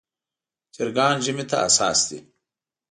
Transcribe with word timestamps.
چرګان 0.73 1.15
ژمي 1.25 1.45
ته 1.49 1.57
حساس 1.63 1.99
دي. 2.09 2.19